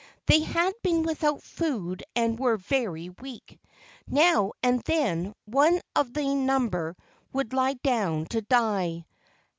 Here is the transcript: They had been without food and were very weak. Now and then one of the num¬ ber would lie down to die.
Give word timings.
They 0.25 0.39
had 0.39 0.73
been 0.81 1.03
without 1.03 1.43
food 1.43 2.03
and 2.15 2.39
were 2.39 2.57
very 2.57 3.09
weak. 3.09 3.59
Now 4.07 4.51
and 4.63 4.81
then 4.85 5.35
one 5.45 5.79
of 5.95 6.11
the 6.15 6.21
num¬ 6.21 6.71
ber 6.71 6.95
would 7.33 7.53
lie 7.53 7.73
down 7.75 8.25
to 8.31 8.41
die. 8.41 9.05